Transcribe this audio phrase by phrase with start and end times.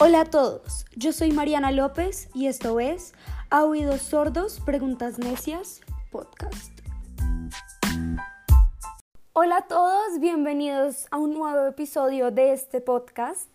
[0.00, 3.14] Hola a todos, yo soy Mariana López y esto es
[3.50, 5.80] A Oídos Sordos, Preguntas Necias,
[6.12, 6.72] podcast.
[9.32, 13.48] Hola a todos, bienvenidos a un nuevo episodio de este podcast.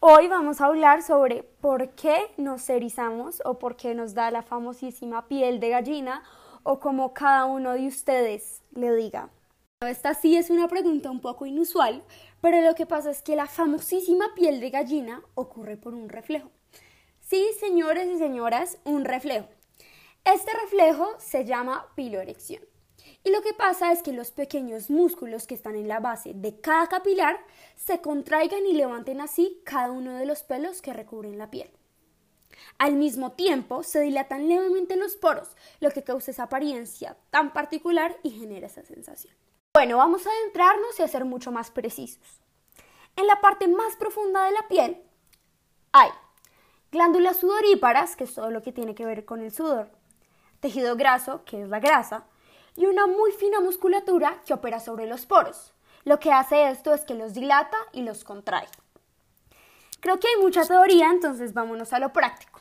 [0.00, 4.42] Hoy vamos a hablar sobre por qué nos erizamos o por qué nos da la
[4.42, 6.24] famosísima piel de gallina
[6.64, 9.30] o como cada uno de ustedes le diga.
[9.88, 12.04] Esta sí es una pregunta un poco inusual,
[12.42, 16.50] pero lo que pasa es que la famosísima piel de gallina ocurre por un reflejo.
[17.22, 19.48] Sí, señores y señoras, un reflejo.
[20.22, 22.62] Este reflejo se llama piloerección.
[23.24, 26.60] Y lo que pasa es que los pequeños músculos que están en la base de
[26.60, 27.38] cada capilar
[27.74, 31.70] se contraigan y levanten así cada uno de los pelos que recubren la piel.
[32.76, 38.18] Al mismo tiempo, se dilatan levemente los poros, lo que causa esa apariencia tan particular
[38.22, 39.32] y genera esa sensación.
[39.72, 42.40] Bueno, vamos a adentrarnos y a ser mucho más precisos.
[43.14, 45.00] En la parte más profunda de la piel
[45.92, 46.10] hay
[46.90, 49.92] glándulas sudoríparas, que es todo lo que tiene que ver con el sudor,
[50.58, 52.24] tejido graso, que es la grasa,
[52.74, 55.72] y una muy fina musculatura que opera sobre los poros.
[56.02, 58.66] Lo que hace esto es que los dilata y los contrae.
[60.00, 62.60] Creo que hay mucha teoría, entonces vámonos a lo práctico.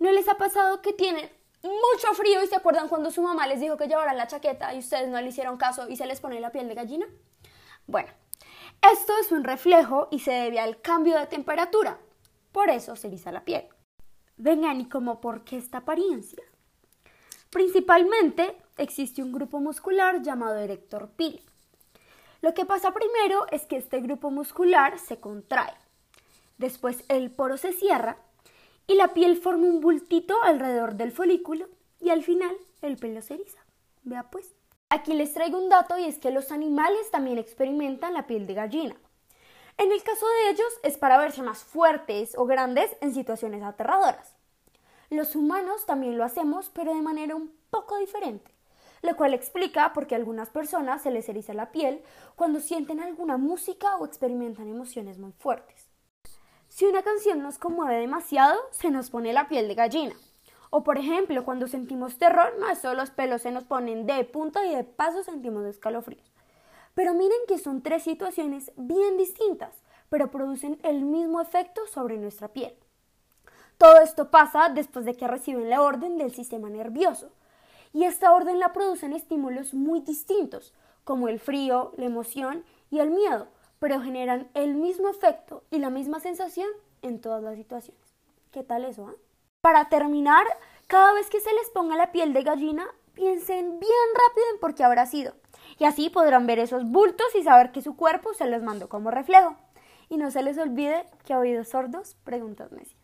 [0.00, 1.30] ¿No les ha pasado que tienen
[1.62, 4.78] mucho frío y se acuerdan cuando su mamá les dijo que llevaran la chaqueta y
[4.78, 7.06] ustedes no le hicieron caso y se les pone la piel de gallina?
[7.86, 8.10] Bueno,
[8.92, 11.98] esto es un reflejo y se debe al cambio de temperatura.
[12.50, 13.68] Por eso se eriza la piel.
[14.36, 16.42] Vengan, ¿y cómo por qué esta apariencia?
[17.50, 21.44] Principalmente existe un grupo muscular llamado erector pili.
[22.40, 25.74] Lo que pasa primero es que este grupo muscular se contrae.
[26.58, 28.18] Después el poro se cierra
[28.86, 31.68] y la piel forma un bultito alrededor del folículo
[32.00, 33.60] y al final el pelo se eriza.
[34.02, 34.54] Vea pues.
[34.90, 38.54] Aquí les traigo un dato y es que los animales también experimentan la piel de
[38.54, 38.96] gallina.
[39.78, 44.34] En el caso de ellos es para verse más fuertes o grandes en situaciones aterradoras.
[45.08, 48.50] Los humanos también lo hacemos, pero de manera un poco diferente,
[49.00, 52.02] lo cual explica por qué a algunas personas se les eriza la piel
[52.36, 55.91] cuando sienten alguna música o experimentan emociones muy fuertes.
[56.82, 60.16] Si una canción nos conmueve demasiado, se nos pone la piel de gallina.
[60.70, 64.66] O por ejemplo, cuando sentimos terror, no solo los pelos se nos ponen de punta
[64.66, 66.28] y de paso sentimos escalofríos.
[66.94, 69.76] Pero miren que son tres situaciones bien distintas,
[70.08, 72.74] pero producen el mismo efecto sobre nuestra piel.
[73.78, 77.30] Todo esto pasa después de que reciben la orden del sistema nervioso.
[77.92, 83.12] Y esta orden la producen estímulos muy distintos, como el frío, la emoción y el
[83.12, 83.46] miedo,
[83.82, 86.68] pero generan el mismo efecto y la misma sensación
[87.02, 88.00] en todas las situaciones.
[88.52, 89.08] ¿Qué tal eso?
[89.08, 89.14] Ah?
[89.60, 90.46] Para terminar,
[90.86, 94.76] cada vez que se les ponga la piel de gallina, piensen bien rápido en por
[94.76, 95.34] qué habrá sido.
[95.80, 99.10] Y así podrán ver esos bultos y saber que su cuerpo se los mandó como
[99.10, 99.56] reflejo.
[100.08, 102.94] Y no se les olvide que a oídos sordos, preguntas Messi.